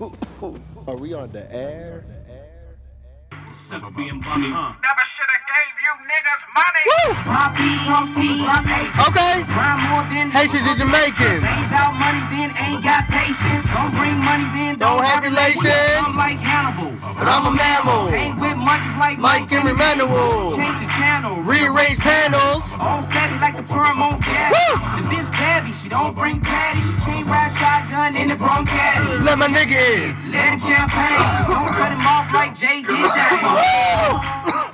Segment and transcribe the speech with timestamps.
[0.00, 2.04] Are we on the air?
[3.52, 4.72] Sucks being bummy, huh?
[4.80, 5.39] Never should have
[5.90, 6.86] you niggas money.
[7.26, 8.94] My beat from T, my patience.
[9.10, 9.42] Okay.
[9.50, 11.42] Rhyme more than Haitians and Jamaicans.
[11.42, 13.66] Ain't about money, then ain't got patience.
[13.74, 15.98] Don't bring money, then Don't don't, have relations.
[15.98, 16.94] I'm like Hannibal.
[17.18, 18.06] But I'm a mammal.
[18.06, 20.54] Hang with monkeys like Mike and Emmanuel.
[20.54, 21.42] Change the channel.
[21.42, 22.62] Rearrange panels.
[22.78, 24.54] All savvy like the perm on gas.
[24.54, 24.78] Woo!
[24.94, 26.78] The bitch babby, she don't bring patty.
[26.86, 29.26] She can't ride shotgun in the Bronx caddy.
[29.26, 30.30] Let my nigga in.
[30.30, 31.50] Let him champagne.
[31.50, 34.69] Don't cut him off like Jay did that.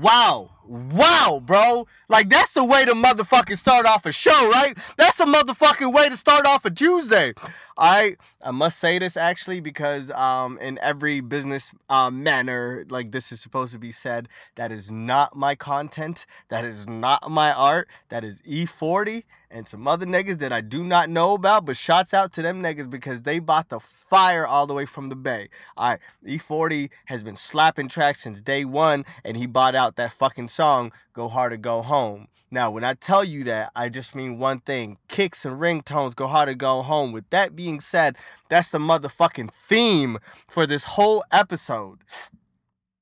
[0.00, 0.50] Wow.
[0.64, 1.86] Wow, bro.
[2.08, 4.76] Like that's the way to motherfucking start off a show, right?
[4.96, 7.34] That's a motherfucking way to start off a Tuesday.
[7.78, 8.18] Alright.
[8.42, 13.40] I must say this actually because um in every business uh, manner, like this is
[13.40, 16.26] supposed to be said, that is not my content.
[16.48, 17.88] That is not my art.
[18.08, 22.14] That is E40 and some other niggas that I do not know about, but shots
[22.14, 25.48] out to them niggas because they bought the fire all the way from the bay.
[25.76, 30.48] Alright, E40 has been slapping tracks since day one, and he bought out that fucking
[30.48, 32.28] song, Go Hard or Go Home.
[32.50, 34.98] Now, when I tell you that, I just mean one thing.
[35.08, 37.10] Kicks and ringtones go hard to go home.
[37.12, 38.18] With that being said,
[38.50, 40.18] that's the motherfucking theme
[40.48, 42.00] for this whole episode.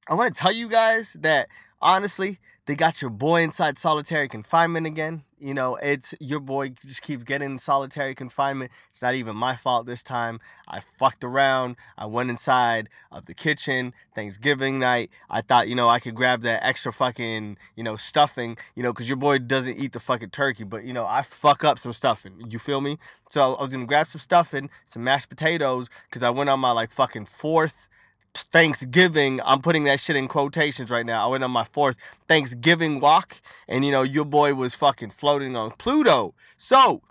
[0.08, 1.48] I want to tell you guys that
[1.81, 5.25] honestly, they got your boy inside solitary confinement again.
[5.39, 8.70] You know, it's your boy just keeps getting solitary confinement.
[8.91, 10.39] It's not even my fault this time.
[10.69, 11.77] I fucked around.
[11.97, 15.11] I went inside of the kitchen Thanksgiving night.
[15.31, 18.92] I thought, you know, I could grab that extra fucking, you know, stuffing, you know,
[18.92, 20.65] because your boy doesn't eat the fucking turkey.
[20.65, 22.44] But, you know, I fuck up some stuffing.
[22.50, 22.98] You feel me?
[23.31, 26.61] So I was going to grab some stuffing, some mashed potatoes, because I went on
[26.61, 27.89] my like fucking fourth
[28.34, 29.41] Thanksgiving.
[29.45, 31.25] I'm putting that shit in quotations right now.
[31.25, 31.97] I went on my fourth
[32.28, 36.34] Thanksgiving walk, and you know, your boy was fucking floating on Pluto.
[36.56, 37.03] So,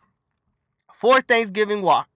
[0.94, 2.10] fourth Thanksgiving walk,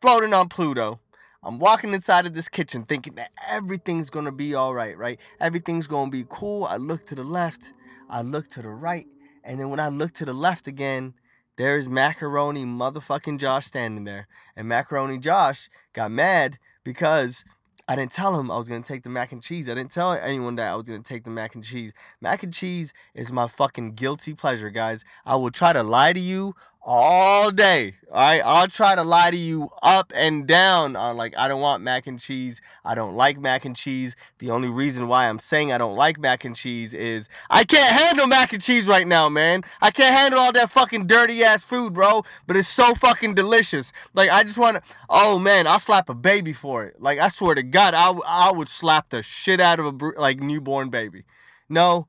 [0.00, 1.00] floating on Pluto.
[1.42, 5.20] I'm walking inside of this kitchen thinking that everything's gonna be all right, right?
[5.40, 6.64] Everything's gonna be cool.
[6.64, 7.74] I look to the left,
[8.08, 9.06] I look to the right,
[9.44, 11.14] and then when I look to the left again,
[11.56, 14.26] there's Macaroni motherfucking Josh standing there.
[14.56, 17.44] And Macaroni Josh got mad because
[17.86, 19.68] I didn't tell him I was gonna take the mac and cheese.
[19.68, 21.92] I didn't tell anyone that I was gonna take the mac and cheese.
[22.18, 25.04] Mac and cheese is my fucking guilty pleasure, guys.
[25.26, 27.94] I will try to lie to you all day.
[28.10, 28.42] Alright?
[28.44, 32.06] I'll try to lie to you up and down on like I don't want mac
[32.06, 32.60] and cheese.
[32.84, 34.14] I don't like mac and cheese.
[34.38, 37.90] The only reason why I'm saying I don't like mac and cheese is I can't
[37.90, 39.62] handle mac and cheese right now, man.
[39.80, 42.22] I can't handle all that fucking dirty ass food, bro.
[42.46, 43.92] But it's so fucking delicious.
[44.12, 44.82] Like I just want to.
[45.08, 47.00] Oh man, I'll slap a baby for it.
[47.00, 49.92] Like I swear to God, I, w- I would slap the shit out of a
[49.92, 51.24] br- like newborn baby.
[51.68, 52.08] No,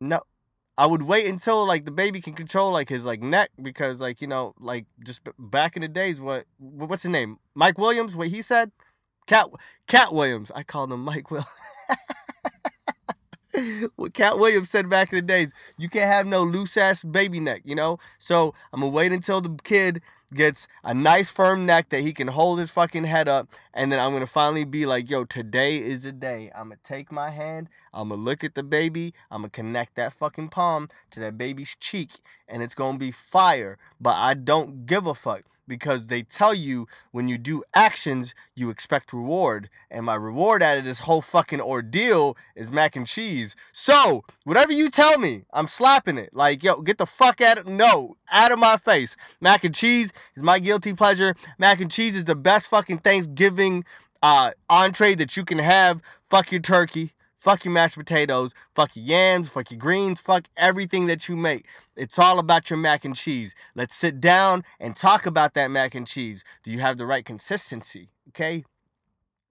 [0.00, 0.20] no.
[0.80, 4.22] I would wait until like the baby can control like his like neck because like
[4.22, 7.38] you know like just back in the days what what's his name?
[7.54, 8.72] Mike Williams what he said?
[9.26, 9.50] Katt
[9.86, 10.50] Katt Williams.
[10.54, 11.44] I called him Mike Will
[13.96, 15.52] what Katt Williams said back in the days.
[15.76, 17.98] You can't have no loose ass baby neck you know?
[18.18, 20.00] So I'm gonna wait until the kid
[20.34, 23.98] gets a nice firm neck that he can hold his fucking head up and then
[23.98, 26.50] I'm gonna finally be like yo today is the day.
[26.54, 30.12] I'm gonna take my hand I'm gonna look at the baby I'm gonna connect that
[30.12, 32.12] fucking palm to that baby's cheek
[32.48, 36.88] and it's gonna be fire but I don't give a fuck because they tell you
[37.12, 39.70] when you do actions you expect reward.
[39.90, 43.54] And my reward out of this whole fucking ordeal is mac and cheese.
[43.72, 46.34] So whatever you tell me i'm slapping it.
[46.34, 49.16] Like yo get the fuck out of no out of my face.
[49.40, 51.34] Mac and cheese is my guilty pleasure.
[51.56, 53.84] Mac and cheese is the best fucking thanksgiving
[54.22, 56.02] uh entree that you can have.
[56.28, 61.06] Fuck your turkey Fuck your mashed potatoes, fuck your yams, fuck your greens, fuck everything
[61.06, 61.66] that you make.
[61.96, 63.54] It's all about your mac and cheese.
[63.74, 66.44] Let's sit down and talk about that mac and cheese.
[66.62, 68.10] Do you have the right consistency?
[68.28, 68.64] Okay?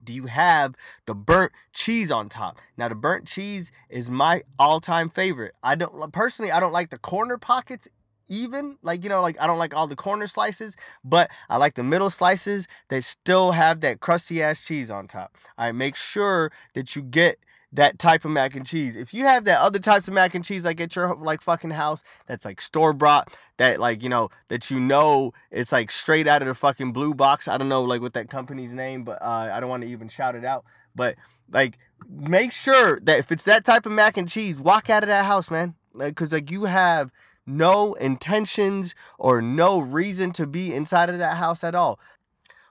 [0.02, 2.58] Do you have the burnt cheese on top?
[2.76, 5.54] Now the burnt cheese is my all-time favorite.
[5.60, 7.88] I don't personally I don't like the corner pockets
[8.28, 11.74] even like you know like I don't like all the corner slices, but I like
[11.74, 15.36] the middle slices that still have that crusty ass cheese on top.
[15.58, 17.38] All right, make sure that you get
[17.72, 18.96] that type of mac and cheese.
[18.96, 21.70] If you have that other types of mac and cheese like at your like fucking
[21.70, 26.26] house, that's like store bought, that like you know that you know it's like straight
[26.26, 27.46] out of the fucking blue box.
[27.48, 30.08] I don't know like what that company's name, but uh, I don't want to even
[30.08, 30.64] shout it out.
[30.94, 31.16] But
[31.52, 31.78] like,
[32.08, 35.24] make sure that if it's that type of mac and cheese, walk out of that
[35.24, 35.74] house, man.
[35.94, 37.12] Like, cause like you have
[37.46, 41.98] no intentions or no reason to be inside of that house at all.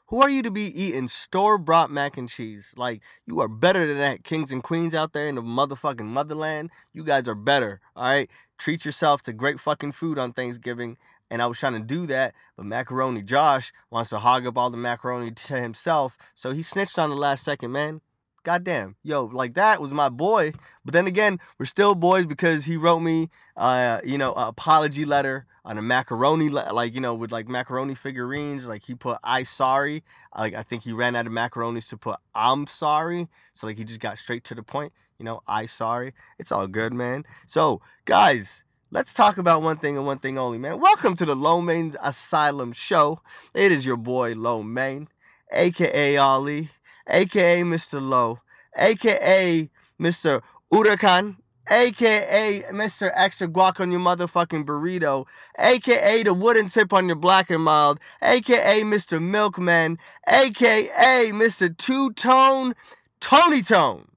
[0.09, 2.73] Who are you to be eating store bought mac and cheese?
[2.75, 6.71] Like, you are better than that, kings and queens out there in the motherfucking motherland.
[6.91, 8.27] You guys are better, all right?
[8.57, 10.97] Treat yourself to great fucking food on Thanksgiving.
[11.29, 14.71] and I was trying to do that, but Macaroni Josh wants to hog up all
[14.71, 18.01] the macaroni to himself, so he snitched on the last second, man.
[18.41, 20.53] Goddamn, yo, like that was my boy.
[20.83, 25.05] But then again, we're still boys because he wrote me, uh, you know, an apology
[25.05, 28.65] letter on a macaroni, like you know, with like macaroni figurines.
[28.65, 30.03] Like he put "I sorry."
[30.35, 33.83] Like I think he ran out of macaronis to put "I'm sorry," so like he
[33.83, 34.91] just got straight to the point.
[35.19, 37.23] You know, "I sorry." It's all good, man.
[37.45, 38.63] So guys.
[38.91, 40.79] Let's talk about one thing and one thing only, man.
[40.79, 43.19] Welcome to the Low Main Asylum Show.
[43.53, 45.09] It is your boy Low Main,
[45.51, 46.69] aka Ali,
[47.07, 48.01] aka Mr.
[48.01, 48.39] Low,
[48.75, 49.69] aka
[50.01, 50.41] Mr.
[50.73, 51.35] Urakan,
[51.69, 53.11] aka Mr.
[53.15, 55.27] Extra Guac on your motherfucking burrito,
[55.57, 59.21] aka the wooden tip on your black and mild, aka Mr.
[59.21, 61.75] Milkman, aka Mr.
[61.75, 62.73] Two Tone,
[63.19, 64.07] Tony Tone.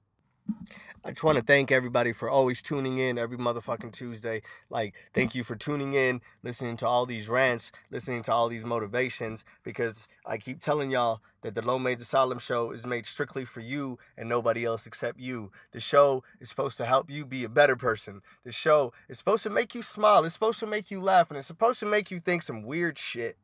[1.05, 4.41] I just want to thank everybody for always tuning in every motherfucking Tuesday.
[4.71, 8.65] Like, thank you for tuning in, listening to all these rants, listening to all these
[8.65, 13.45] motivations, because I keep telling y'all that the Low Mains Asylum show is made strictly
[13.45, 15.51] for you and nobody else except you.
[15.73, 18.23] The show is supposed to help you be a better person.
[18.45, 20.25] The show is supposed to make you smile.
[20.25, 22.97] It's supposed to make you laugh, and it's supposed to make you think some weird
[22.97, 23.37] shit.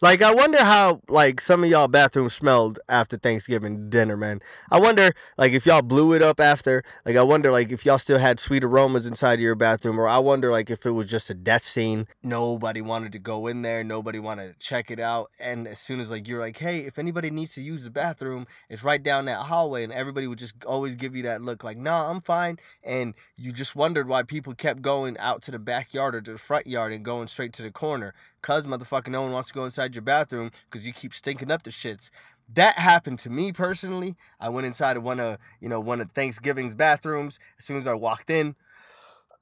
[0.00, 4.40] Like I wonder how like some of y'all bathrooms smelled after Thanksgiving dinner, man.
[4.70, 6.82] I wonder like if y'all blew it up after.
[7.04, 10.08] Like I wonder like if y'all still had sweet aromas inside of your bathroom, or
[10.08, 12.06] I wonder like if it was just a death scene.
[12.22, 13.84] Nobody wanted to go in there.
[13.84, 15.30] Nobody wanted to check it out.
[15.38, 18.46] And as soon as like you're like, hey, if anybody needs to use the bathroom,
[18.68, 21.78] it's right down that hallway, and everybody would just always give you that look like,
[21.78, 22.58] nah, I'm fine.
[22.82, 26.38] And you just wondered why people kept going out to the backyard or to the
[26.38, 28.14] front yard and going straight to the corner.
[28.42, 31.62] Cause motherfucking no one wants to go inside your bathroom because you keep stinking up
[31.62, 32.10] the shits.
[32.52, 34.16] That happened to me personally.
[34.40, 37.86] I went inside of one of you know one of Thanksgiving's bathrooms as soon as
[37.86, 38.56] I walked in.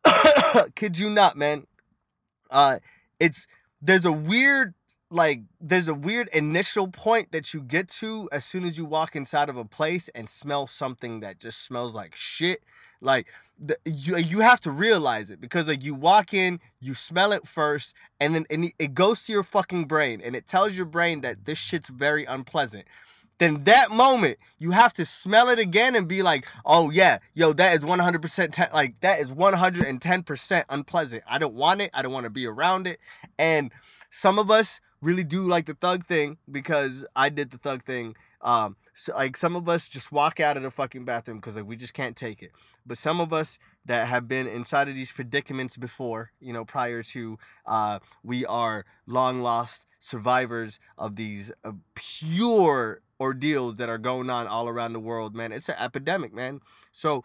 [0.75, 1.67] Kid you not, man.
[2.50, 2.78] Uh,
[3.19, 3.46] it's
[3.81, 4.75] there's a weird
[5.10, 9.16] like there's a weird initial point that you get to as soon as you walk
[9.16, 12.62] inside of a place and smell something that just smells like shit
[13.00, 13.26] like
[13.58, 17.46] the, you you have to realize it because like you walk in you smell it
[17.46, 21.20] first and then and it goes to your fucking brain and it tells your brain
[21.22, 22.86] that this shit's very unpleasant
[23.38, 27.54] then that moment you have to smell it again and be like, oh yeah, yo,
[27.54, 31.22] that is 100% te- like that is 110% unpleasant.
[31.26, 31.90] I don't want it.
[31.94, 33.00] I don't want to be around it.
[33.38, 33.72] And
[34.10, 38.16] some of us really do like the thug thing because I did the thug thing.
[38.42, 41.66] Um, so like some of us just walk out of the fucking bathroom because like
[41.66, 42.52] we just can't take it.
[42.84, 47.02] But some of us that have been inside of these predicaments before, you know, prior
[47.04, 54.30] to, uh, we are long lost survivors of these uh, pure ordeals that are going
[54.30, 55.52] on all around the world, man.
[55.52, 56.60] It's an epidemic, man.
[56.90, 57.22] So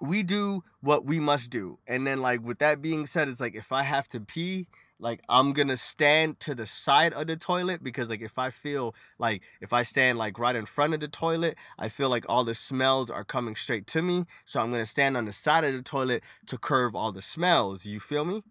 [0.00, 1.78] we do what we must do.
[1.86, 4.68] And then like with that being said, it's like if I have to pee,
[5.00, 8.94] like I'm gonna stand to the side of the toilet because like if I feel
[9.18, 12.44] like if I stand like right in front of the toilet, I feel like all
[12.44, 14.24] the smells are coming straight to me.
[14.44, 17.84] So I'm gonna stand on the side of the toilet to curve all the smells.
[17.84, 18.42] You feel me?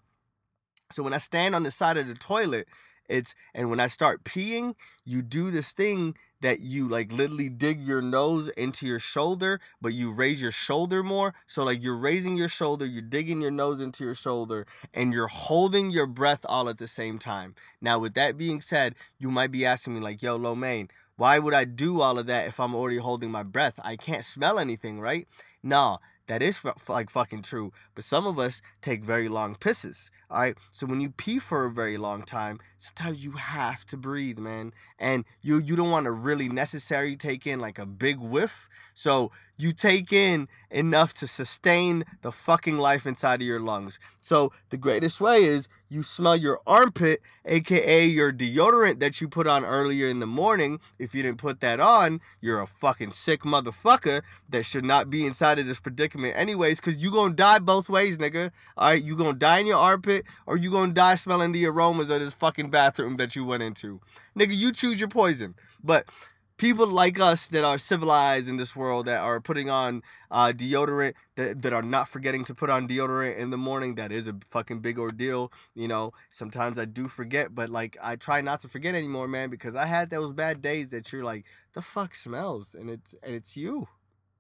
[0.92, 2.68] So when I stand on the side of the toilet,
[3.08, 4.76] it's and when I start peeing,
[5.06, 9.94] you do this thing that you like literally dig your nose into your shoulder, but
[9.94, 11.34] you raise your shoulder more.
[11.48, 15.28] So like you're raising your shoulder, you're digging your nose into your shoulder, and you're
[15.28, 17.56] holding your breath all at the same time.
[17.82, 21.40] Now, with that being said, you might be asking me like, "Yo, Lo Main, why
[21.40, 23.80] would I do all of that if I'm already holding my breath?
[23.84, 25.28] I can't smell anything, right?"
[25.64, 25.98] No,
[26.28, 27.72] that is f- like fucking true.
[27.96, 30.10] But some of us take very long pisses.
[30.30, 30.58] All right.
[30.72, 34.74] So when you pee for a very long time, sometimes you have to breathe, man.
[35.00, 38.70] And you you don't want to really necessarily take in like a big whiff.
[38.98, 44.00] So you take in enough to sustain the fucking life inside of your lungs.
[44.22, 49.46] So the greatest way is you smell your armpit, aka your deodorant that you put
[49.46, 50.80] on earlier in the morning.
[50.98, 55.28] If you didn't put that on, you're a fucking sick motherfucker that should not be
[55.28, 58.50] inside of this predicament anyways, cause you gonna die both ways, nigga.
[58.76, 62.20] Alright, you gonna die in your armpit or you gonna die smelling the aromas of
[62.20, 64.02] this fucking bathroom that you went into.
[64.36, 65.54] Nigga, you choose your poison.
[65.84, 66.10] But
[66.58, 71.14] people like us that are civilized in this world that are putting on uh, deodorant
[71.36, 74.36] that, that are not forgetting to put on deodorant in the morning that is a
[74.50, 76.12] fucking big ordeal you know?
[76.30, 79.86] Sometimes i do forget but like i try not to forget anymore man because i
[79.86, 81.46] had those bad days that you're like
[81.78, 82.74] the fuck smells?
[82.74, 83.88] And it's and it's you.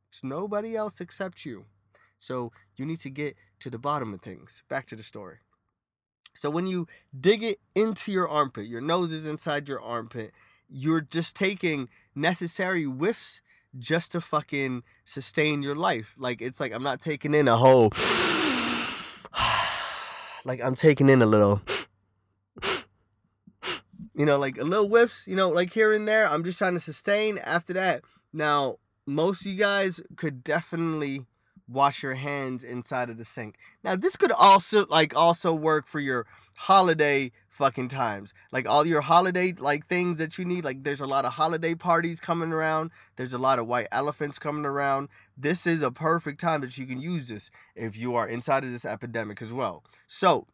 [0.09, 1.65] It's nobody else except you.
[2.17, 4.63] So you need to get to the bottom of things.
[4.67, 5.37] Back to the story.
[6.33, 6.87] So when you
[7.19, 10.31] dig it into your armpit your nose is inside your armpit
[10.69, 13.41] you're just taking necessary whiffs
[13.77, 16.15] just to fucking sustain your life.
[16.17, 17.91] Like it's like I'm not taking in a whole
[20.45, 21.61] like I'm taking in a little
[24.17, 26.27] you know, like a little whiffs, you know, like here and there.
[26.27, 28.03] I'm just trying to sustain after that.
[28.33, 31.27] Now, most of you guys could definitely
[31.67, 33.57] wash your hands inside of the sink.
[33.83, 36.25] Now, this could also like also work for your
[36.61, 38.33] holiday fucking times.
[38.51, 40.65] Like all your holiday like things that you need.
[40.65, 42.89] Like there's a lot of holiday parties coming around.
[43.15, 45.09] There's a lot of white elephants coming around.
[45.37, 48.71] This is a perfect time that you can use this if you are inside of
[48.71, 49.83] this epidemic as well.
[50.07, 50.47] So,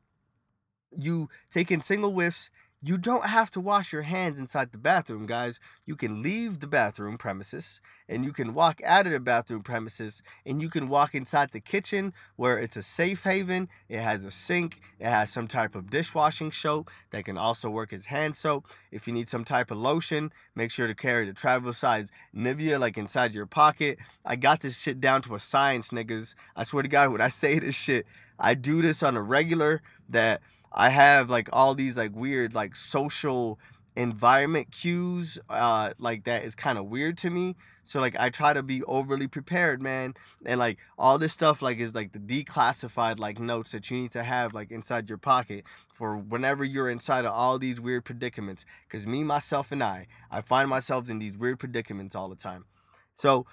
[0.92, 2.52] you take in single whiffs
[2.86, 5.58] you don't have to wash your hands inside the bathroom, guys.
[5.86, 10.22] You can leave the bathroom premises and you can walk out of the bathroom premises
[10.46, 13.70] and you can walk inside the kitchen where it's a safe haven.
[13.88, 17.94] It has a sink, it has some type of dishwashing soap that can also work
[17.94, 18.68] as hand soap.
[18.92, 22.82] If you need some type of lotion, make sure to carry the travel size Nivea
[22.82, 23.98] like inside your pocket.
[24.26, 26.36] I got this shit down to a science, niggas.
[26.54, 28.06] I swear to God, when I say this shit,
[28.38, 30.42] I do this on a regular that
[30.74, 33.60] I have like all these like weird like social
[33.96, 37.56] environment cues uh like that is kind of weird to me.
[37.84, 40.16] So like i try to be overly prepared man
[40.46, 44.12] and like all this stuff like is like the declassified like notes that you need
[44.12, 48.66] to have like inside your pocket for whenever you're inside of all these weird predicaments.
[48.88, 52.66] Because me myself and i i find myself in these weird predicaments all the time.
[53.14, 53.46] So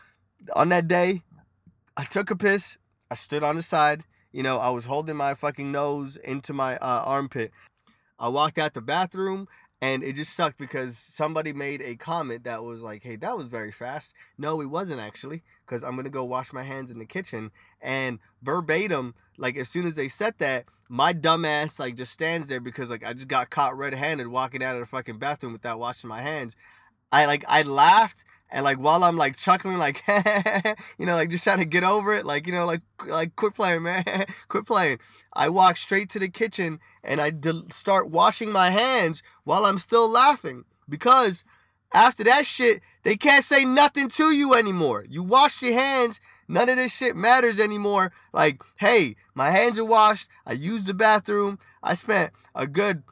[0.56, 1.22] on that day
[1.96, 2.78] i took a piss
[3.10, 6.76] i stood on the side you know, I was holding my fucking nose into my
[6.76, 7.52] uh, armpit.
[8.18, 9.48] I walked out the bathroom
[9.82, 13.46] and it just sucked because somebody made a comment that was like, hey, that was
[13.46, 14.14] very fast.
[14.36, 17.50] No, it wasn't actually because I'm going to go wash my hands in the kitchen.
[17.80, 22.60] And verbatim, like as soon as they said that, my dumbass like just stands there
[22.60, 26.08] because like I just got caught red-handed walking out of the fucking bathroom without washing
[26.08, 26.56] my hands.
[27.12, 30.02] I like I laughed and like while I'm like chuckling, like
[30.98, 33.54] you know, like just trying to get over it, like you know, like like quit
[33.54, 34.04] playing, man,
[34.48, 34.98] quit playing.
[35.32, 39.78] I walk straight to the kitchen and I de- start washing my hands while I'm
[39.78, 41.44] still laughing because
[41.92, 45.04] after that shit, they can't say nothing to you anymore.
[45.08, 46.20] You washed your hands.
[46.46, 48.12] None of this shit matters anymore.
[48.32, 50.28] Like, hey, my hands are washed.
[50.44, 51.58] I used the bathroom.
[51.82, 53.04] I spent a good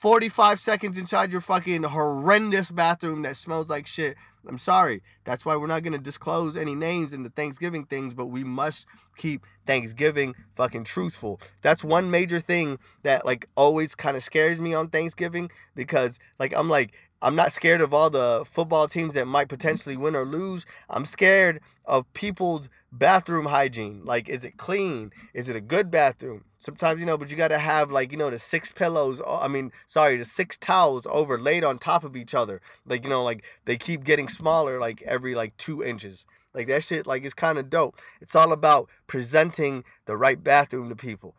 [0.00, 4.16] 45 seconds inside your fucking horrendous bathroom that smells like shit.
[4.48, 5.02] I'm sorry.
[5.24, 8.42] That's why we're not going to disclose any names in the Thanksgiving things, but we
[8.42, 11.38] must keep Thanksgiving fucking truthful.
[11.60, 16.54] That's one major thing that like always kind of scares me on Thanksgiving because like
[16.56, 20.24] I'm like I'm not scared of all the football teams that might potentially win or
[20.24, 20.64] lose.
[20.88, 24.06] I'm scared of people's bathroom hygiene.
[24.06, 25.12] Like, is it clean?
[25.34, 26.44] Is it a good bathroom?
[26.58, 29.48] Sometimes, you know, but you got to have, like, you know, the six pillows, I
[29.48, 32.62] mean, sorry, the six towels overlaid on top of each other.
[32.86, 36.24] Like, you know, like they keep getting smaller, like every, like, two inches.
[36.54, 38.00] Like, that shit, like, it's kind of dope.
[38.20, 41.34] It's all about presenting the right bathroom to people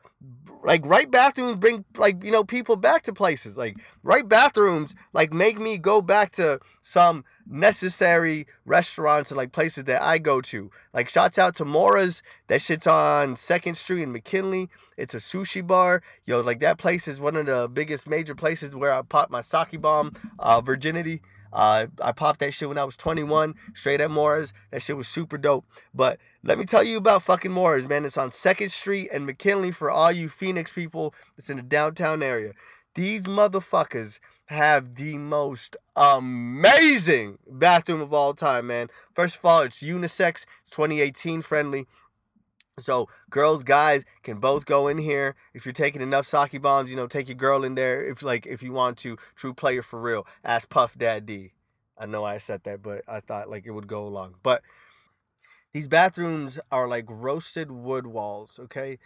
[0.64, 3.58] like right bathrooms bring like you know people back to places.
[3.58, 9.86] Like right bathrooms like make me go back to some necessary restaurants and like places
[9.86, 10.70] that I go to.
[10.94, 14.70] Like shouts out to Moira's that shit's on 2nd Street in McKinley.
[14.98, 16.02] It's a sushi bar.
[16.26, 19.42] Yo like that place is one of the biggest major places where I popped my
[19.42, 21.22] sake bomb uh, virginity
[21.54, 24.54] uh, I popped that shit when I was 21, straight at Moira's.
[24.72, 25.66] That shit was super dope.
[25.94, 28.06] But let me tell you about fucking Moira's, man.
[28.06, 31.14] It's on 2nd Street and McKinley for all you Phoenix people.
[31.38, 32.54] It's in the downtown area.
[32.94, 38.90] These motherfuckers have the most amazing bathroom of all time, man.
[39.14, 41.88] First of all, it's unisex, it's 2018 friendly.
[42.82, 45.36] So girls, guys can both go in here.
[45.54, 48.04] If you're taking enough sake bombs, you know, take your girl in there.
[48.04, 50.28] If like if you want to, true player for real.
[50.44, 51.54] Ask Puff Dad D.
[51.98, 54.36] I know I said that, but I thought like it would go along.
[54.44, 54.64] But
[55.74, 59.00] these bathrooms are like roasted wood walls, okay?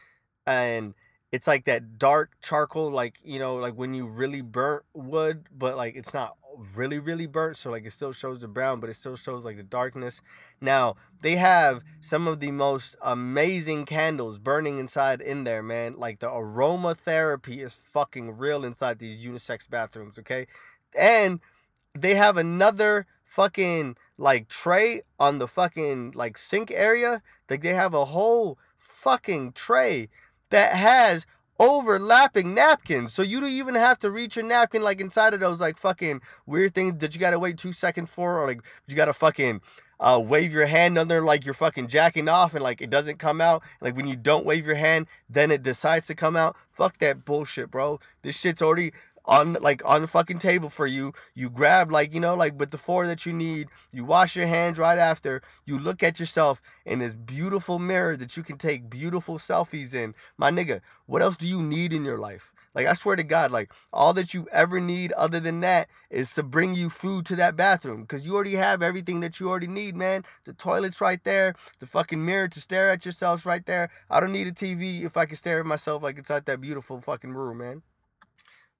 [0.47, 0.93] And
[1.35, 5.75] it's like that dark charcoal, like you know, like when you really burnt wood, but
[5.77, 6.37] like it's not
[6.73, 9.57] really really burnt so like it still shows the brown but it still shows like
[9.57, 10.21] the darkness.
[10.61, 15.95] Now they have some of the most amazing candles burning inside in there man.
[15.97, 20.47] Like the aromatherapy is fucking real inside these unisex bathrooms okay?
[20.97, 21.41] And
[21.93, 27.21] they have another fucking like tray on the fucking like sink area.
[27.49, 30.09] Like they have a whole fucking tray
[30.49, 31.25] that has
[31.59, 33.13] overlapping napkins.
[33.13, 36.21] So you don't even have to reach your napkin like inside of those like fucking
[36.45, 39.61] weird things that you gotta wait two seconds for, or like you gotta fucking
[39.99, 43.39] uh, wave your hand under like you're fucking jacking off and like it doesn't come
[43.39, 43.63] out.
[43.81, 46.55] Like when you don't wave your hand, then it decides to come out.
[46.67, 47.99] Fuck that bullshit, bro.
[48.21, 48.91] This shit's already
[49.27, 51.13] on like on the fucking table for you.
[51.33, 53.67] You grab like you know like with the four that you need.
[53.91, 55.41] You wash your hands right after.
[55.65, 60.15] You look at yourself in this beautiful mirror that you can take beautiful selfies in.
[60.37, 62.53] My nigga, what else do you need in your life?
[62.73, 66.33] Like I swear to God, like all that you ever need other than that is
[66.33, 69.67] to bring you food to that bathroom because you already have everything that you already
[69.67, 70.23] need, man.
[70.43, 73.89] The toilet's right there, the fucking mirror to stare at yourselves right there.
[74.09, 76.99] I don't need a TV if I can stare at myself like inside that beautiful
[76.99, 77.81] fucking room, man.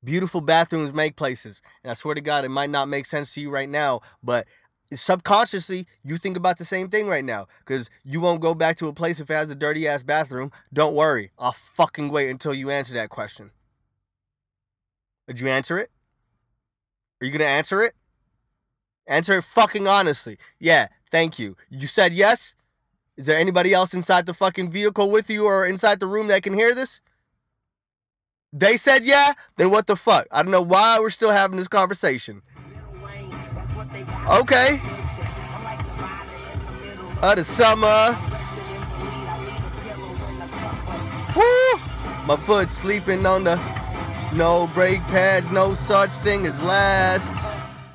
[0.05, 1.61] Beautiful bathrooms make places.
[1.83, 4.45] And I swear to God, it might not make sense to you right now, but
[4.93, 8.87] subconsciously you think about the same thing right now because you won't go back to
[8.87, 10.51] a place if it has a dirty ass bathroom.
[10.71, 13.49] Don't worry i'll fucking wait until you answer that question.
[15.27, 15.89] Did you answer it?
[17.19, 17.93] Are you gonna answer it?
[19.07, 20.37] Answer it fucking honestly.
[20.59, 21.57] Yeah thank you.
[21.69, 22.55] You said yes?
[23.17, 26.43] Is there anybody else inside the fucking vehicle with you or inside the room that
[26.43, 27.01] can hear this
[28.57, 31.67] they said yeah then what the fuck i don't know why we're still having this
[31.67, 32.41] conversation
[34.27, 34.79] Okay.
[37.21, 38.17] Of the summer.
[41.35, 41.79] Woo!
[42.25, 43.55] My foot sleeping on the
[44.33, 47.33] no brake pads, no such thing as last.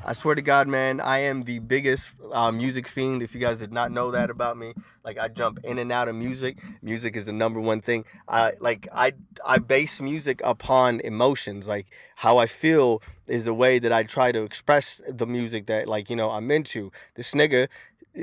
[0.07, 3.23] I swear to God, man, I am the biggest uh, music fiend.
[3.23, 6.09] If you guys did not know that about me, like I jump in and out
[6.09, 6.59] of music.
[6.83, 8.05] Music is the number one thing.
[8.29, 9.13] I like I
[9.47, 11.69] I base music upon emotions.
[11.69, 15.89] Like how I feel is a way that I try to express the music that
[15.89, 16.91] like you know I'm into.
[17.15, 17.69] This nigga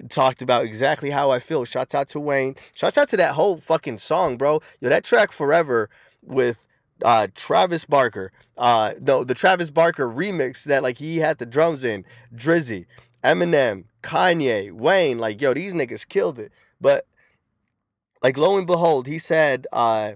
[0.10, 1.66] talked about exactly how I feel.
[1.66, 2.56] Shouts out to Wayne.
[2.74, 4.62] Shouts out to that whole fucking song, bro.
[4.80, 5.90] Yo, that track Forever
[6.22, 6.66] with
[7.04, 8.32] uh Travis Barker.
[8.58, 12.86] Uh the the Travis Barker remix that like he had the drums in, Drizzy,
[13.24, 16.52] Eminem, Kanye, Wayne, like yo, these niggas killed it.
[16.80, 17.08] But
[18.22, 20.14] like lo and behold, he said, uh,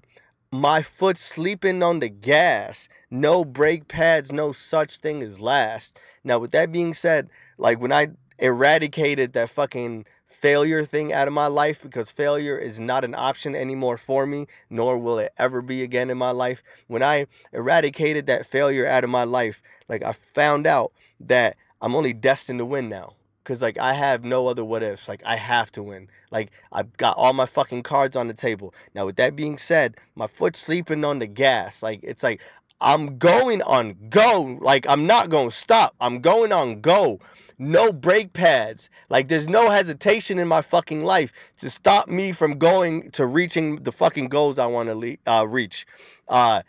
[0.52, 5.98] my foot sleeping on the gas, no brake pads, no such thing as last.
[6.24, 11.34] Now, with that being said, like when I eradicated that fucking failure thing out of
[11.34, 15.62] my life because failure is not an option anymore for me, nor will it ever
[15.62, 16.64] be again in my life.
[16.88, 21.96] When I eradicated that failure out of my life, like I found out that I'm
[21.96, 23.14] only destined to win now.
[23.44, 25.08] Cause like I have no other what ifs.
[25.08, 26.10] Like I have to win.
[26.30, 28.74] Like I've got all my fucking cards on the table.
[28.94, 31.82] Now with that being said, my foot sleeping on the gas.
[31.82, 32.40] Like it's like
[32.80, 34.58] I'm going on go.
[34.62, 35.96] Like I'm not gonna stop.
[36.00, 37.20] I'm going on go.
[37.58, 38.90] No brake pads.
[39.10, 43.78] Like there's no hesitation in my fucking life to stop me from going to reaching
[43.78, 45.86] the fucking goals I want to le- uh, reach.
[46.28, 46.64] Uh,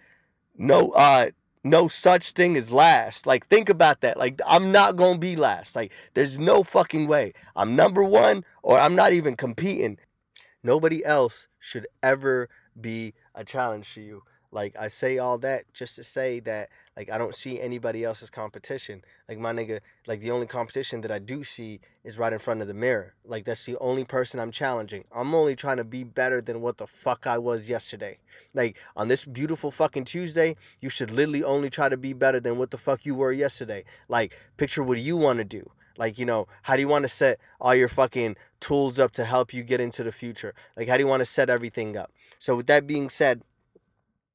[0.57, 1.29] no, uh,
[1.65, 3.27] no such thing as last.
[3.27, 4.17] Like think about that.
[4.17, 5.77] Like I'm not going to be last.
[5.77, 7.33] Like there's no fucking way.
[7.55, 9.99] I'm number 1 or I'm not even competing.
[10.63, 12.49] Nobody else should ever
[12.81, 14.23] be a challenge to you.
[14.53, 18.29] Like I say all that just to say that like I don't see anybody else's
[18.29, 19.03] competition.
[19.27, 22.61] Like my nigga, like the only competition that I do see is right in front
[22.61, 23.15] of the mirror.
[23.25, 25.05] Like that's the only person I'm challenging.
[25.15, 28.19] I'm only trying to be better than what the fuck I was yesterday.
[28.53, 32.59] Like on this beautiful fucking Tuesday, you should literally only try to be better than
[32.59, 33.85] what the fuck you were yesterday.
[34.07, 35.71] Like picture what do you want to do.
[35.97, 39.25] Like, you know, how do you want to set all your fucking tools up to
[39.25, 40.55] help you get into the future?
[40.75, 42.11] Like, how do you want to set everything up?
[42.39, 43.43] So, with that being said,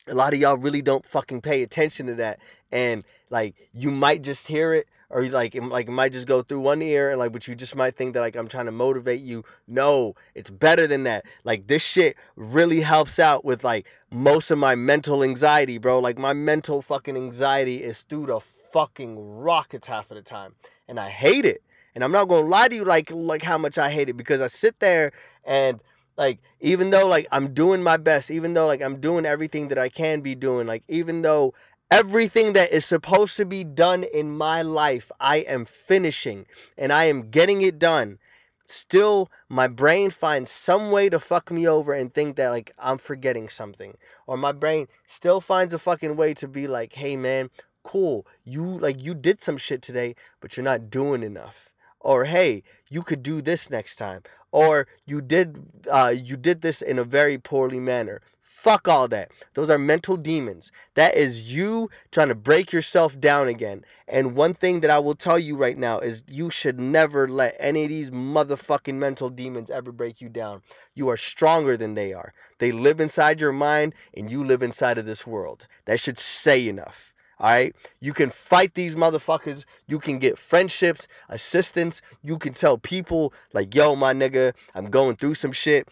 [0.08, 2.40] a lot of y'all really don't fucking pay attention to that.
[2.72, 6.42] And like you might just hear it or like it, like it might just go
[6.42, 8.72] through one ear and like but you just might think that like I'm trying to
[8.72, 9.44] motivate you.
[9.68, 11.26] No it's better than that.
[11.44, 16.00] Like this shit really helps out with like most of my mental anxiety bro.
[16.00, 20.56] Like my mental fucking anxiety is through the fucking rockets half of the time
[20.88, 21.62] and I hate it.
[21.96, 24.42] And I'm not gonna lie to you like like how much I hate it because
[24.42, 25.12] I sit there
[25.44, 25.80] and
[26.18, 29.78] like even though like I'm doing my best, even though like I'm doing everything that
[29.78, 31.54] I can be doing, like even though
[31.92, 36.46] everything that is supposed to be done in my life, I am finishing
[36.78, 38.20] and I am getting it done.
[38.66, 42.98] Still, my brain finds some way to fuck me over and think that like I'm
[42.98, 43.96] forgetting something.
[44.26, 47.50] Or my brain still finds a fucking way to be like, hey man,
[47.84, 51.67] cool, you like you did some shit today, but you're not doing enough.
[52.08, 55.60] Or hey, you could do this next time or you did
[55.92, 58.22] uh, you did this in a very poorly manner.
[58.42, 59.30] Fuck all that.
[59.54, 60.72] Those are mental demons.
[60.96, 63.84] That is you trying to break yourself down again.
[64.08, 67.56] And one thing that I will tell you right now is you should never let
[67.60, 70.64] any of these motherfucking mental demons ever break you down.
[70.96, 72.34] You are stronger than they are.
[72.58, 75.68] They live inside your mind and you live inside of this world.
[75.86, 77.14] That should say enough.
[77.40, 77.76] All right.
[78.00, 79.66] You can fight these motherfuckers.
[79.88, 82.02] You can get friendships, assistance.
[82.24, 85.88] You can tell people like, yo, my nigga, I'm going through some shit.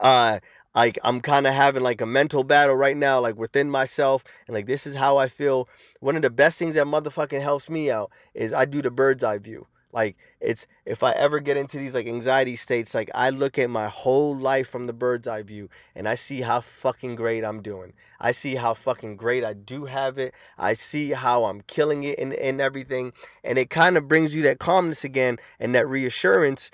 [0.00, 0.40] Uh,
[0.74, 4.54] like I'm kind of having like a mental battle right now, like within myself, and
[4.54, 5.68] like this is how I feel.
[6.00, 9.22] One of the best things that motherfucking helps me out is I do the bird's
[9.22, 9.66] eye view.
[9.94, 13.70] Like it's if I ever get into these like anxiety states, like I look at
[13.70, 17.62] my whole life from the bird's eye view and I see how fucking great I'm
[17.62, 17.92] doing.
[18.18, 20.34] I see how fucking great I do have it.
[20.58, 23.12] I see how I'm killing it and, and everything.
[23.44, 26.72] And it kind of brings you that calmness again and that reassurance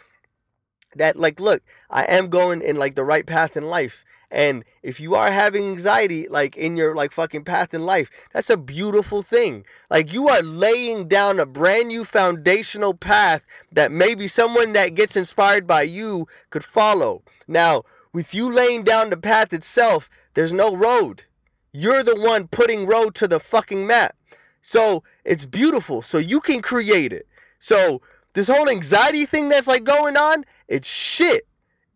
[0.96, 4.02] that like look, I am going in like the right path in life.
[4.30, 8.50] And if you are having anxiety, like in your like fucking path in life, that's
[8.50, 9.64] a beautiful thing.
[9.90, 15.16] Like you are laying down a brand new foundational path that maybe someone that gets
[15.16, 17.22] inspired by you could follow.
[17.48, 21.24] Now, with you laying down the path itself, there's no road.
[21.72, 24.16] You're the one putting road to the fucking map.
[24.60, 26.02] So it's beautiful.
[26.02, 27.26] So you can create it.
[27.58, 28.00] So
[28.34, 31.46] this whole anxiety thing that's like going on, it's shit.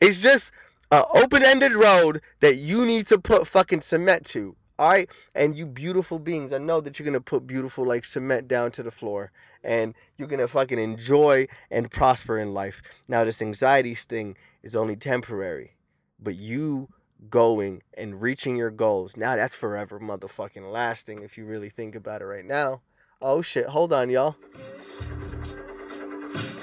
[0.00, 0.52] It's just
[0.94, 4.57] a open-ended road that you need to put fucking cement to.
[4.78, 8.48] All right, and you beautiful beings, I know that you're gonna put beautiful like cement
[8.48, 9.30] down to the floor,
[9.62, 12.83] and you're gonna fucking enjoy and prosper in life.
[13.09, 15.76] Now, this anxiety thing is only temporary,
[16.18, 16.88] but you
[17.30, 21.22] going and reaching your goals, now that's forever motherfucking lasting.
[21.22, 22.83] If you really think about it right now.
[23.22, 24.37] Oh shit, hold on, y'all.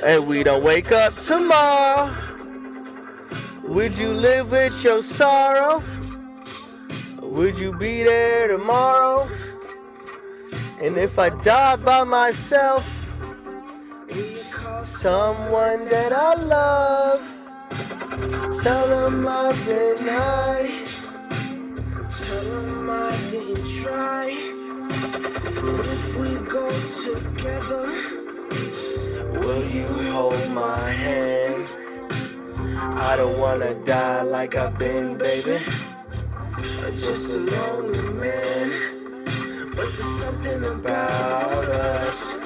[0.03, 2.40] And we don't wake up tomorrow.
[3.63, 5.83] Would you live with your sorrow?
[7.21, 9.29] Would you be there tomorrow?
[10.81, 12.85] And if I die by myself,
[14.83, 17.21] someone that I love,
[18.61, 20.83] tell them I've been high.
[22.11, 24.35] Tell them I didn't try.
[24.89, 26.69] But if we go
[27.03, 28.21] together,
[29.41, 31.80] Will you hold my hand?
[32.83, 35.63] I don't wanna die like I've been, baby.
[36.57, 39.23] I just a lonely man.
[39.75, 42.39] But there's something About us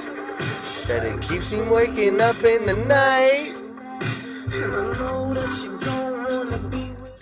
[0.88, 3.54] that it keeps me waking up in the night.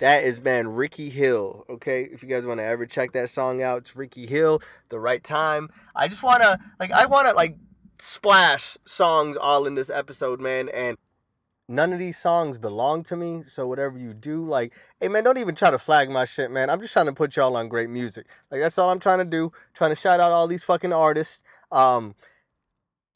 [0.00, 1.64] That is man Ricky Hil.
[1.70, 4.60] Okay, if you guys want to ever check that song out, it's Ricky Hil.
[4.88, 5.70] The right time.
[5.94, 7.56] I just wanna like I wanna like
[8.00, 10.68] splash songs all in this episode, man.
[10.68, 10.96] And
[11.68, 13.42] none of these songs belong to me.
[13.44, 16.70] So whatever you do, like, hey man, don't even try to flag my shit, man.
[16.70, 18.26] I'm just trying to put y'all on great music.
[18.50, 19.52] Like that's all I'm trying to do.
[19.72, 21.42] Trying to shout out all these fucking artists.
[21.70, 22.14] Um.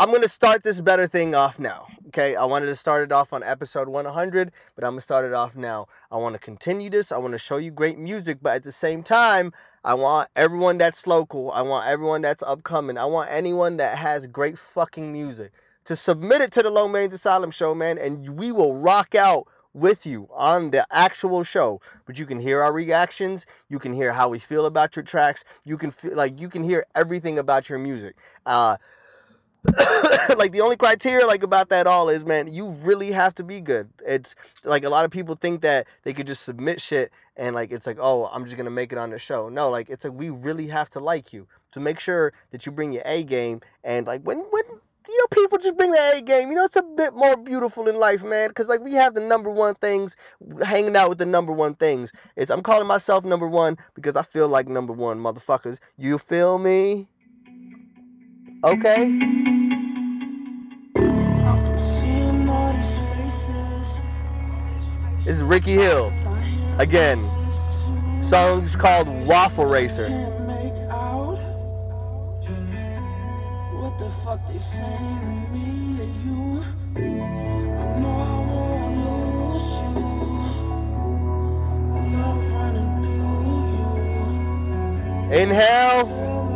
[0.00, 1.88] I'm gonna start this better thing off now.
[2.06, 5.32] Okay, I wanted to start it off on episode 100, but I'm gonna start it
[5.32, 5.88] off now.
[6.08, 7.10] I want to continue this.
[7.10, 10.78] I want to show you great music, but at the same time, I want everyone
[10.78, 11.50] that's local.
[11.50, 12.96] I want everyone that's upcoming.
[12.96, 15.50] I want anyone that has great fucking music
[15.88, 19.48] to submit it to the Low Mains Asylum show, man, and we will rock out
[19.72, 21.80] with you on the actual show.
[22.04, 23.46] But you can hear our reactions.
[23.70, 25.44] You can hear how we feel about your tracks.
[25.64, 28.16] You can feel like you can hear everything about your music.
[28.44, 28.76] Uh,
[30.36, 33.60] like the only criteria like about that all is man you really have to be
[33.60, 37.56] good it's like a lot of people think that they could just submit shit and
[37.56, 40.04] like it's like oh i'm just gonna make it on the show no like it's
[40.04, 43.24] like we really have to like you to make sure that you bring your a
[43.24, 44.62] game and like when when
[45.08, 47.88] you know people just bring the a game you know it's a bit more beautiful
[47.88, 50.14] in life man because like we have the number one things
[50.64, 54.22] hanging out with the number one things it's i'm calling myself number one because i
[54.22, 57.08] feel like number one motherfuckers you feel me
[58.64, 59.18] okay
[61.48, 63.96] I'm seeing all these faces.
[65.24, 66.12] This is Ricky Hil.
[66.78, 67.18] Again.
[68.20, 70.37] Song's called Waffle Racer.
[74.08, 76.42] The fuck they saying to me or you.
[76.96, 79.94] I know I won't lose you.
[81.92, 83.90] I love running through you.
[85.42, 86.06] Inhale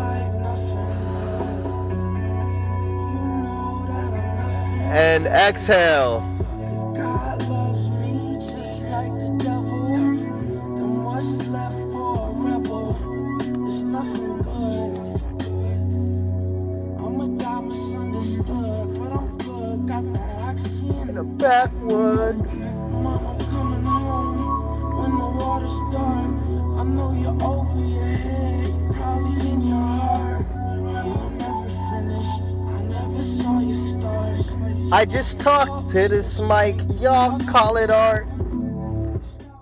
[0.01, 0.93] like nothing.
[3.13, 4.81] You know that I'm nothing.
[5.05, 6.32] and exhale.
[35.13, 36.81] Just talk to this mic.
[36.99, 38.27] Y'all call it art.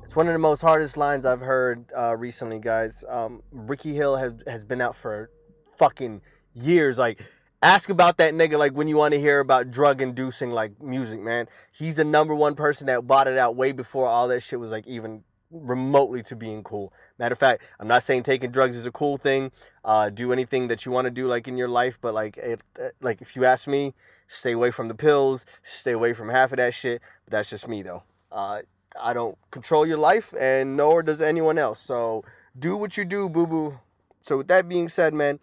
[0.05, 3.05] It's one of the most hardest lines I've heard uh, recently, guys.
[3.09, 5.29] Um, Ricky Hil has, has been out for
[5.77, 6.23] fucking
[6.55, 6.99] years.
[6.99, 7.21] Like,
[7.61, 11.21] ask about that nigga like when you want to hear about drug inducing like music,
[11.21, 11.49] man.
[11.73, 14.71] He's the number one person that bought it out way before all that shit was
[14.71, 16.93] like even remotely to being cool.
[17.19, 19.53] Matter of fact, I'm not saying taking drugs is a cool thing.
[19.85, 22.63] Uh, do anything that you want to do like in your life, but like it,
[22.81, 23.95] uh, like if you ask me,
[24.27, 27.03] stay away from the pills, stay away from half of that shit.
[27.25, 28.05] But that's just me though.
[28.31, 28.61] Uh,
[29.01, 31.81] I don't control your life, and nor does anyone else.
[31.81, 32.25] So
[32.59, 33.81] do what you do, boo boo.
[34.21, 35.41] So with that being said, man,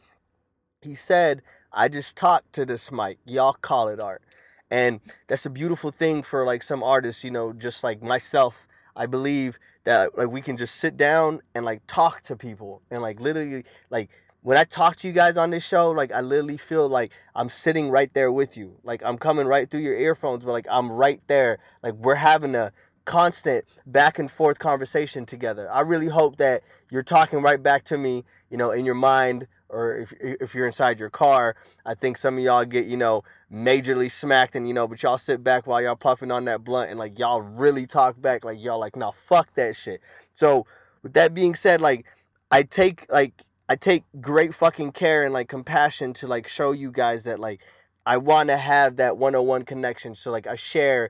[0.81, 1.41] he said,
[1.73, 3.17] I just talked to this mic.
[3.25, 4.21] Y'all call it art.
[4.69, 8.67] And that's a beautiful thing for like some artists, you know, just like myself.
[8.97, 13.01] I believe that like we can just sit down and like talk to people and
[13.01, 14.09] like literally like
[14.41, 17.49] when I talk to you guys on this show, like I literally feel like I'm
[17.49, 18.79] sitting right there with you.
[18.83, 21.59] Like I'm coming right through your earphones, but like I'm right there.
[21.83, 22.71] Like we're having a
[23.05, 25.71] constant back and forth conversation together.
[25.71, 29.47] I really hope that you're talking right back to me, you know, in your mind
[29.69, 31.55] or if if you're inside your car.
[31.85, 35.17] I think some of y'all get, you know, majorly smacked and you know, but y'all
[35.17, 38.61] sit back while y'all puffing on that blunt and like y'all really talk back like
[38.61, 40.01] y'all like, "Nah, fuck that shit."
[40.33, 40.65] So,
[41.03, 42.05] with that being said, like
[42.51, 46.91] I take like I take great fucking care and like compassion to like show you
[46.91, 47.61] guys that like
[48.05, 50.15] I want to have that 101 connection.
[50.15, 51.09] So like I share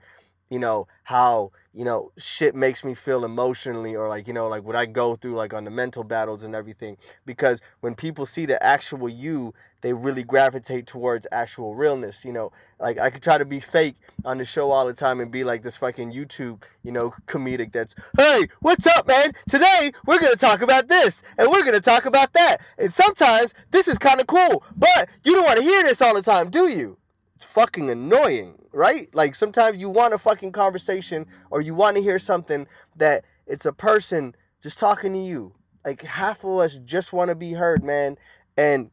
[0.50, 4.64] you know how you know shit makes me feel emotionally or like you know like
[4.64, 6.98] what i go through like on the mental battles and everything.
[7.26, 12.52] Because when people see the actual you they really gravitate towards actual realness you know.
[12.80, 15.44] Like i could try to be fake on the show all the time and be
[15.44, 19.32] like this fucking youtube you know comedic that's hey what's up man?
[19.50, 22.58] Today we're gonna talk about this and we're gonna talk about that.
[22.78, 26.16] And sometimes this is kind of cool but you don't want to hear this all
[26.16, 26.98] the time do you
[27.44, 29.08] fucking annoying, right?
[29.14, 33.66] Like sometimes you want a fucking conversation or you want to hear something that it's
[33.66, 35.54] a person just talking to you.
[35.86, 38.18] Like half of us just want to be heard, man.
[38.58, 38.92] And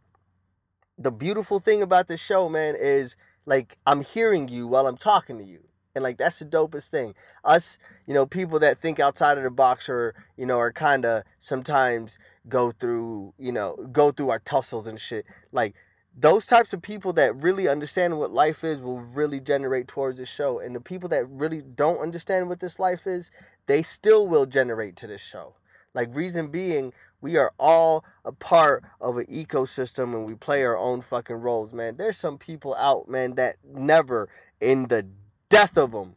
[0.98, 5.38] the beautiful thing about this show, man, is like I'm hearing you while I'm talking
[5.38, 5.60] to you.
[5.94, 7.14] And like that's the dopest thing.
[7.44, 11.04] Us, you know, people that think outside of the box or, you know, are kind
[11.04, 15.24] of sometimes go through, you know, go through our tussles and shit.
[15.52, 15.74] Like
[16.16, 20.32] those types of people that really understand what life is will really generate towards this
[20.32, 20.60] show.
[20.60, 23.30] And the people that really don't understand what this life is,
[23.66, 25.56] they still will generate to this show.
[25.92, 30.76] Like, reason being, we are all a part of an ecosystem and we play our
[30.76, 31.96] own fucking roles, man.
[31.96, 34.28] There's some people out, man, that never,
[34.60, 35.06] in the
[35.48, 36.16] death of them,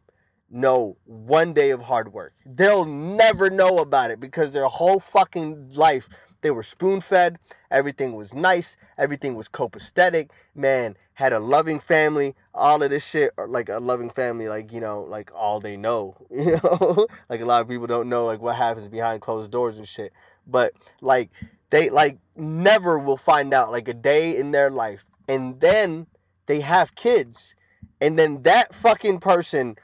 [0.50, 2.32] know one day of hard work.
[2.44, 6.08] They'll never know about it because their whole fucking life
[6.40, 7.38] they were spoon fed.
[7.70, 8.76] Everything was nice.
[8.96, 10.30] Everything was copacetic.
[10.54, 12.34] Man, had a loving family.
[12.54, 16.16] All of this shit, like a loving family, like, you know, like all they know.
[16.30, 17.06] You know?
[17.28, 20.12] like a lot of people don't know, like, what happens behind closed doors and shit.
[20.46, 21.30] But, like,
[21.70, 25.06] they, like, never will find out, like, a day in their life.
[25.26, 26.06] And then
[26.46, 27.54] they have kids.
[28.00, 29.76] And then that fucking person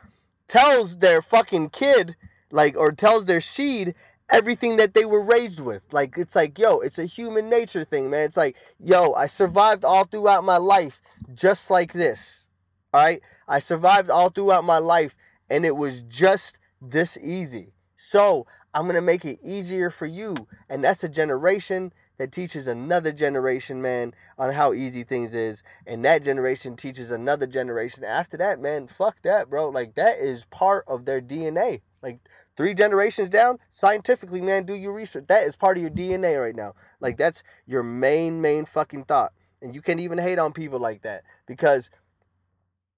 [0.47, 2.17] tells their fucking kid,
[2.51, 3.95] like, or tells their seed,
[4.35, 5.93] everything that they were raised with.
[5.93, 8.25] Like it's like, yo, it's a human nature thing, man.
[8.25, 11.01] It's like, yo, I survived all throughout my life
[11.33, 12.49] just like this.
[12.93, 13.21] All right?
[13.47, 15.17] I survived all throughout my life
[15.49, 17.75] and it was just this easy.
[17.97, 20.35] So, I'm going to make it easier for you.
[20.69, 25.63] And that's a generation that teaches another generation, man, on how easy things is.
[25.87, 28.03] And that generation teaches another generation.
[28.03, 29.69] After that, man, fuck that, bro.
[29.69, 31.83] Like that is part of their DNA.
[32.05, 32.21] Like
[32.57, 35.25] three generations down, scientifically, man, do your research.
[35.27, 36.75] That is part of your DNA right now.
[37.01, 39.33] Like that's your main, main fucking thought.
[39.63, 41.89] And you can't even hate on people like that because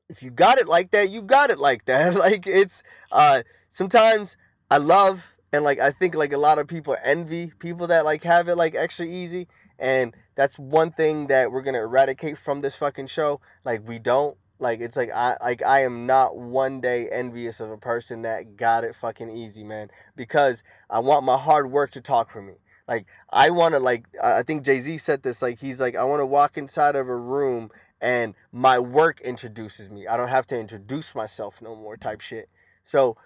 [0.08, 2.14] if you got it like that, you got it like that.
[2.26, 4.36] like it's uh sometimes
[4.68, 8.24] I love and like I think like a lot of people envy people that like
[8.24, 9.46] have it like extra easy
[9.78, 13.40] and that's one thing that we're going to eradicate from this fucking show.
[13.64, 17.70] Like we don't like it's like I like I am not one day envious of
[17.70, 19.90] a person that got it fucking easy, man.
[20.14, 22.54] Because I want my hard work to talk for me.
[22.88, 25.42] Like I want to like I think Jay Z said this.
[25.42, 29.90] Like he's like I want to walk inside of a room and my work introduces
[29.90, 30.06] me.
[30.06, 31.96] I don't have to introduce myself no more.
[31.96, 32.48] Type shit.
[32.82, 33.16] So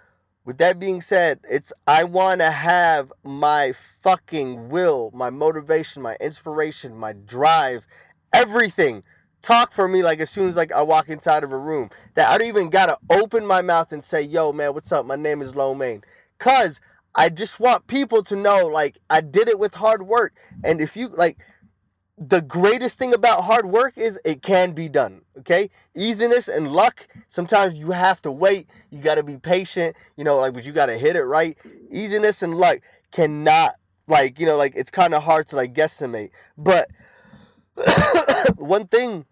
[0.45, 6.17] with that being said, it's I want to have my fucking will, my motivation, my
[6.21, 7.87] inspiration, my drive,
[8.33, 9.05] everything
[9.43, 11.91] talk for me like as soon as like I walk inside of a room.
[12.15, 15.07] That I don't even gotta open my mouth and say, yo man, what's up?
[15.07, 16.03] My name is Lo Mein.
[16.39, 16.81] Cause
[17.15, 20.35] I just want people to know like I did it with hard work.
[20.63, 21.39] And if you like
[22.21, 25.23] the greatest thing about hard work is it can be done.
[25.39, 27.09] Okay, easiness and luck.
[27.29, 28.69] Sometimes you have to wait.
[28.91, 29.97] You got to be patient.
[30.17, 31.57] You know, like, but you got to hit it right.
[31.91, 32.79] Easiness and luck
[33.11, 33.71] cannot,
[34.07, 36.31] like, you know, like it's kind of hard to like guesstimate.
[36.59, 36.91] But
[38.57, 39.25] one thing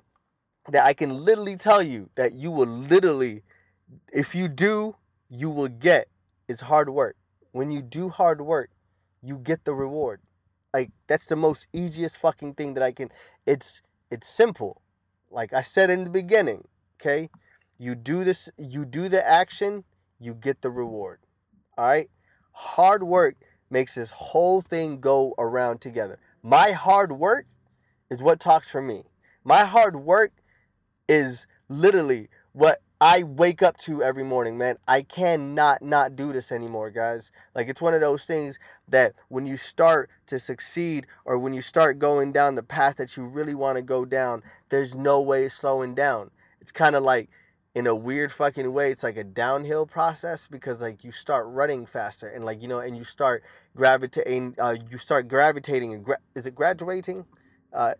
[0.70, 3.42] that I can literally tell you that you will literally,
[4.12, 4.96] if you do,
[5.30, 6.08] you will get
[6.48, 7.16] is hard work.
[7.52, 8.70] when you do hard work,
[9.22, 10.20] you get the reward.
[10.72, 13.10] Like that's the most easiest fucking thing that I can
[13.46, 14.82] it's it's simple.
[15.30, 16.68] Like I said in the beginning,
[17.00, 17.30] okay?
[17.78, 19.84] You do this you do the action,
[20.20, 21.20] you get the reward.
[21.76, 22.10] All right?
[22.52, 23.36] Hard work
[23.70, 26.18] makes this whole thing go around together.
[26.42, 27.46] My hard work
[28.10, 29.04] is what talks for me.
[29.44, 30.32] My hard work
[31.08, 34.76] is literally what I wake up to every morning, man.
[34.88, 37.30] I cannot not do this anymore, guys.
[37.54, 41.60] Like it's one of those things that when you start to succeed or when you
[41.60, 45.48] start going down the path that you really want to go down, there's no way
[45.48, 46.32] slowing down.
[46.60, 47.30] It's kind of like
[47.74, 51.86] in a weird fucking way, it's like a downhill process because like you start running
[51.86, 53.44] faster and like you know, and you start
[53.76, 54.56] gravitating.
[54.58, 57.26] Uh, you start gravitating and gra- is it graduating?
[57.72, 57.94] Uh,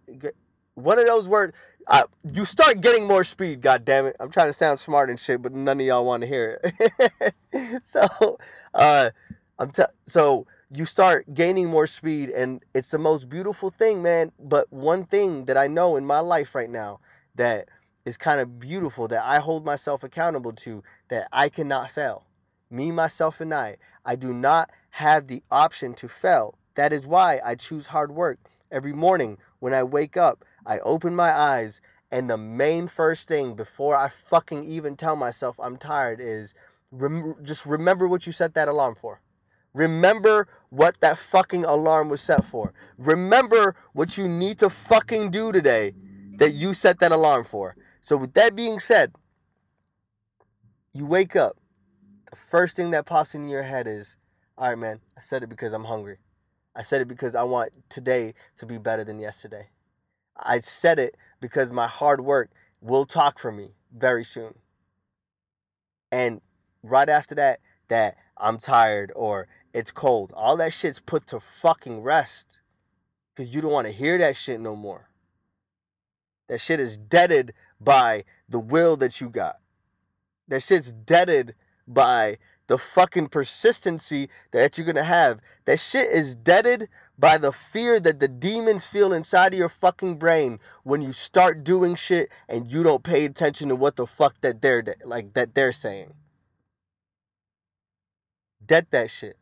[0.79, 1.57] one of those words.
[1.87, 3.61] Uh, you start getting more speed.
[3.63, 4.17] God damn it!
[4.21, 7.83] I'm trying to sound smart and shit, but none of y'all want to hear it.
[7.85, 8.39] so,
[8.75, 9.11] uh,
[9.59, 14.33] I'm t- so you start gaining more speed, and it's the most beautiful thing, man.
[14.39, 17.01] But one thing that I know in my life right now
[17.35, 17.69] that
[18.05, 22.25] is kind of beautiful that I hold myself accountable to that I cannot fail.
[22.71, 23.77] Me, myself, and I.
[24.05, 26.59] I do not have the option to fail.
[26.75, 28.39] That is why I choose hard work.
[28.71, 31.81] Every morning when I wake up, I open my eyes,
[32.13, 36.55] and the main first thing before I fucking even tell myself I'm tired is
[36.91, 39.23] rem- just remember what you set that alarm for.
[39.73, 42.75] Remember what that fucking alarm was set for.
[42.99, 45.95] Remember what you need to fucking do today
[46.37, 47.75] that you set that alarm for.
[48.03, 49.13] So, with that being said,
[50.93, 51.57] you wake up.
[52.31, 54.19] The first thing that pops into your head is,
[54.59, 56.19] all right, man, I said it because I'm hungry.
[56.77, 59.69] I said it because I want today to be better than yesterday.
[60.39, 64.55] I said it because my hard work will talk for me very soon.
[66.11, 66.41] And
[66.83, 70.33] right after that, that I'm tired or it's cold.
[70.35, 72.61] All that shit's put to fucking rest.
[73.35, 75.11] Because you don't want to hear that shit no more.
[76.49, 79.57] That shit is deaded by the will that you got.
[80.49, 81.55] That shit's deaded
[81.87, 85.41] by the fucking persistency that you're gonna have.
[85.65, 90.19] That shit is deaded by the fear that the demons feel inside of your fucking
[90.19, 94.41] brain when you start doing shit and you don't pay attention to what the fuck
[94.43, 96.15] that they're like that they're saying.
[98.65, 99.37] Dead that shit.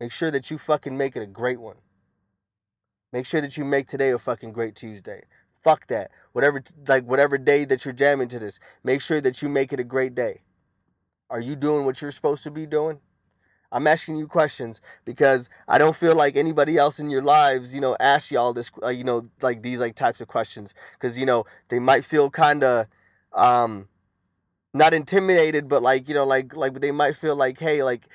[0.00, 1.76] Make sure that you fucking make it a great one.
[3.12, 5.24] Make sure that you make today a fucking great Tuesday.
[5.60, 6.10] Fuck that.
[6.32, 9.80] Whatever like whatever day that you're jamming to this, make sure that you make it
[9.80, 10.42] a great day.
[11.32, 13.00] Are you doing what you're supposed to be doing?
[13.72, 17.80] I'm asking you questions because I don't feel like anybody else in your lives, you
[17.80, 21.24] know, ask y'all this, uh, you know, like these like types of questions because you
[21.24, 22.86] know they might feel kind of,
[23.32, 23.88] um,
[24.74, 28.08] not intimidated, but like you know, like like they might feel like, hey, like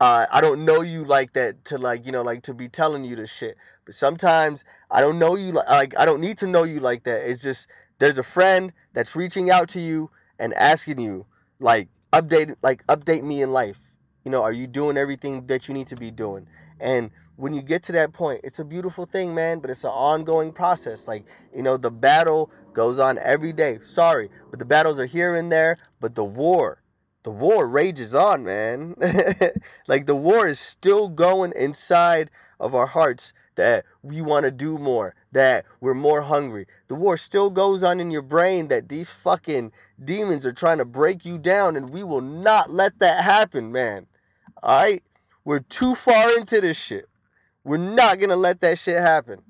[0.00, 3.04] uh, I don't know you like that to like you know like to be telling
[3.04, 3.56] you this shit.
[3.84, 7.04] But sometimes I don't know you like, like I don't need to know you like
[7.04, 7.30] that.
[7.30, 10.10] It's just there's a friend that's reaching out to you
[10.40, 11.26] and asking you
[11.60, 11.86] like
[12.20, 13.80] update like update me in life.
[14.24, 16.46] You know, are you doing everything that you need to be doing?
[16.80, 19.90] And when you get to that point, it's a beautiful thing, man, but it's an
[19.90, 21.08] ongoing process.
[21.08, 23.78] Like, you know, the battle goes on every day.
[23.80, 26.83] Sorry, but the battles are here and there, but the war
[27.24, 28.94] the war rages on, man.
[29.88, 34.78] like the war is still going inside of our hearts that we want to do
[34.78, 36.66] more, that we're more hungry.
[36.88, 40.84] The war still goes on in your brain that these fucking demons are trying to
[40.84, 44.06] break you down, and we will not let that happen, man.
[44.62, 45.02] All right?
[45.44, 47.06] We're too far into this shit.
[47.64, 49.42] We're not going to let that shit happen.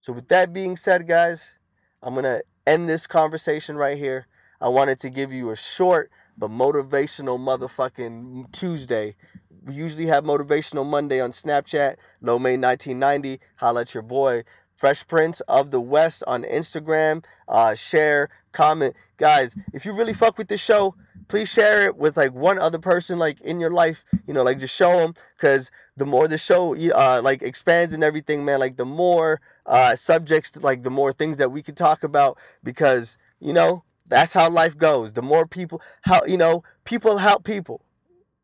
[0.00, 1.58] So, with that being said, guys,
[2.02, 4.26] I'm going to end this conversation right here.
[4.60, 9.16] I wanted to give you a short but motivational motherfucking Tuesday.
[9.64, 13.40] We usually have motivational Monday on Snapchat, Low May 1990.
[13.56, 14.44] Holla at your boy.
[14.76, 17.24] Fresh Prince of the West on Instagram.
[17.48, 18.94] Uh, share, comment.
[19.16, 20.94] Guys, if you really fuck with this show,
[21.28, 24.58] please share it with like one other person like in your life you know like
[24.58, 28.76] just show them because the more the show uh like expands and everything man like
[28.76, 33.52] the more uh subjects like the more things that we could talk about because you
[33.52, 35.12] know that's how life goes.
[35.12, 37.84] The more people how you know, people help people.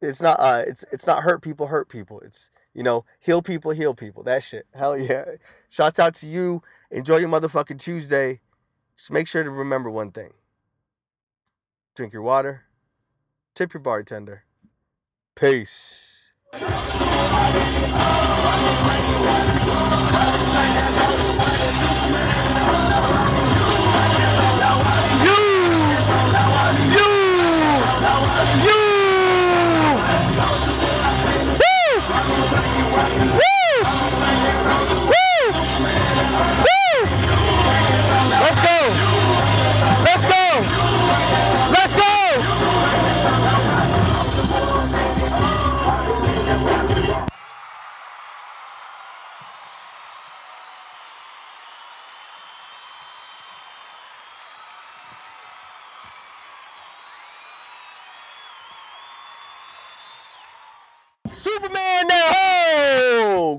[0.01, 2.21] It's not uh it's it's not hurt people hurt people.
[2.21, 4.23] It's you know, heal people heal people.
[4.23, 4.67] That shit.
[4.75, 5.25] Hell yeah.
[5.69, 6.63] Shouts out to you.
[6.91, 8.41] Enjoy your motherfucking Tuesday.
[8.97, 10.35] Just make sure to remember one thing.
[11.97, 12.65] Drink your water.
[13.55, 14.45] Tip your bartender.
[15.35, 16.33] Peace.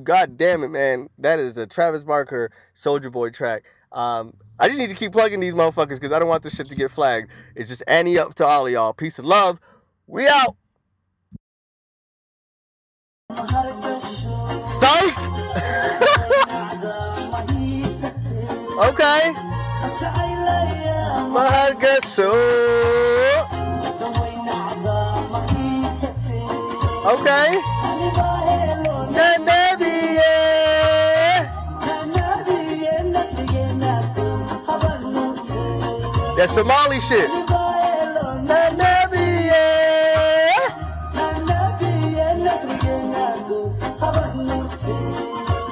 [0.06, 1.10] God damn it, man.
[1.18, 3.64] That is a Travis Barker Soulja Boy track.
[3.91, 6.68] Um, I just need to keep plugging these motherfuckers because I don't want this shit
[6.68, 7.32] to get flagged.
[7.56, 8.93] It's just Annie up to all of y'all.
[8.93, 9.60] Peace and love.
[10.06, 10.56] We out.
[14.62, 15.18] Psych.
[18.89, 19.34] okay.
[27.06, 28.74] Okay.
[36.46, 37.26] That Somali shit.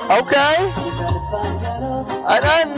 [0.10, 0.56] Okay.
[2.26, 2.74] Anan.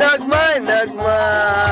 [0.00, 1.69] Nagmay, nagmay.